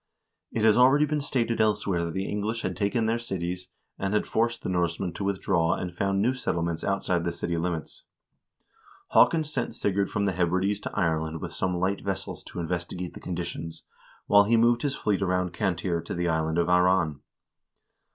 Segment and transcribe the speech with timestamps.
[0.51, 3.69] It has already been stated elsewhere that the English had taken their cities,
[3.99, 8.05] and had forced the Norsemen to withdraw and found new settlements outside the city limits.
[9.09, 13.19] Haakon sent Sigurd from the Hebrides to Ireland with some light vessels to investigate the
[13.19, 13.83] conditions,
[14.25, 17.19] while he moved his fleet around Cantire to the island of Aran.